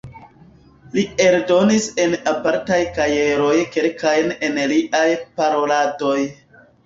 [0.93, 5.05] Li eldonis en apartaj kajeroj kelkajn el liaj
[5.41, 6.17] paroladoj.